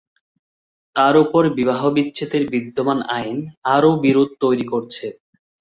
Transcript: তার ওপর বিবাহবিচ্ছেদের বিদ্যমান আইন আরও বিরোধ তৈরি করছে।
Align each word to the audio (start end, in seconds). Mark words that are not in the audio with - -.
তার 0.95 1.15
ওপর 1.23 1.43
বিবাহবিচ্ছেদের 1.57 2.43
বিদ্যমান 2.53 2.99
আইন 3.17 3.37
আরও 3.75 3.91
বিরোধ 4.03 4.29
তৈরি 4.43 4.65
করছে। 4.71 5.05